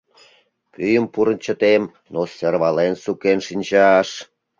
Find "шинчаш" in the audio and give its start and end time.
3.47-4.09